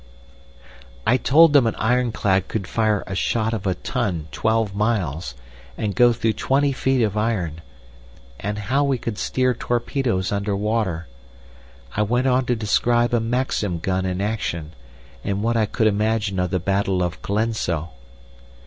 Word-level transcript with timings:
"I 1.05 1.15
told 1.17 1.53
them 1.53 1.67
an 1.67 1.75
ironclad 1.75 2.47
could 2.47 2.65
fire 2.67 3.03
a 3.05 3.13
shot 3.13 3.53
of 3.53 3.67
a 3.67 3.75
ton 3.75 4.29
twelve 4.31 4.73
miles, 4.73 5.35
and 5.77 5.93
go 5.93 6.11
through 6.11 6.33
20 6.33 6.71
feet 6.71 7.03
of 7.03 7.15
iron—and 7.15 8.57
how 8.57 8.83
we 8.83 8.97
could 8.97 9.19
steer 9.19 9.53
torpedoes 9.53 10.31
under 10.31 10.55
water. 10.55 11.05
I 11.95 12.01
went 12.01 12.25
on 12.25 12.45
to 12.47 12.55
describe 12.55 13.13
a 13.13 13.19
Maxim 13.19 13.77
gun 13.77 14.07
in 14.07 14.21
action, 14.21 14.71
and 15.23 15.43
what 15.43 15.55
I 15.55 15.67
could 15.67 15.85
imagine 15.85 16.39
of 16.39 16.49
the 16.49 16.57
Battle 16.59 17.03
of 17.03 17.21
Colenso. 17.21 17.91